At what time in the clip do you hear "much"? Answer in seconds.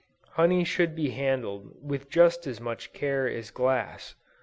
2.59-2.91